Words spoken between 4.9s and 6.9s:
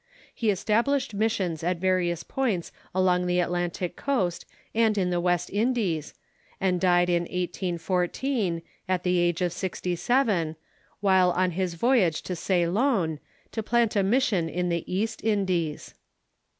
in the West Indies, and